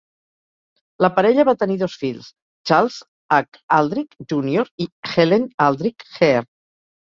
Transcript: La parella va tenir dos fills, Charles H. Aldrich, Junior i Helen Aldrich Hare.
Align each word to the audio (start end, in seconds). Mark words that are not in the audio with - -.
La 1.05 1.09
parella 1.19 1.45
va 1.49 1.53
tenir 1.63 1.75
dos 1.81 1.97
fills, 2.05 2.31
Charles 2.71 2.97
H. 3.39 3.63
Aldrich, 3.79 4.19
Junior 4.35 4.75
i 4.87 4.91
Helen 5.15 5.49
Aldrich 5.71 6.07
Hare. 6.13 6.47